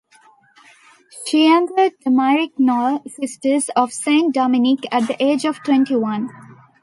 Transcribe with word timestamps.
She 1.27 1.45
entered 1.47 1.91
the 2.03 2.09
Maryknoll 2.09 3.07
Sisters 3.07 3.69
of 3.75 3.93
Saint 3.93 4.33
Dominic 4.33 4.79
at 4.91 5.05
the 5.07 5.15
age 5.23 5.45
of 5.45 5.61
twenty-one. 5.63 6.31